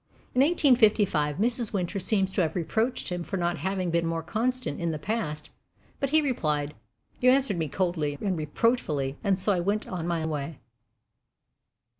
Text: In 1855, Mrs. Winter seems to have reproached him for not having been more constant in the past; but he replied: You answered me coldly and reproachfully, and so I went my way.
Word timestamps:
In 0.33 0.41
1855, 0.41 1.35
Mrs. 1.37 1.73
Winter 1.73 1.99
seems 1.99 2.31
to 2.31 2.41
have 2.41 2.55
reproached 2.55 3.09
him 3.09 3.23
for 3.23 3.37
not 3.37 3.59
having 3.59 3.91
been 3.91 4.07
more 4.07 4.23
constant 4.23 4.81
in 4.81 4.89
the 4.89 4.97
past; 4.97 5.51
but 5.99 6.09
he 6.09 6.23
replied: 6.23 6.73
You 7.19 7.29
answered 7.29 7.59
me 7.59 7.67
coldly 7.67 8.17
and 8.19 8.35
reproachfully, 8.35 9.17
and 9.23 9.37
so 9.39 9.51
I 9.53 9.59
went 9.59 9.85
my 9.85 10.25
way. 10.25 10.57